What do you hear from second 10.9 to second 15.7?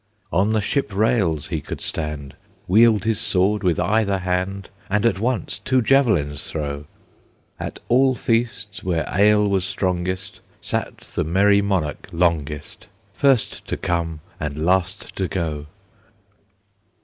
the merry monarch longest, First to come and last to go.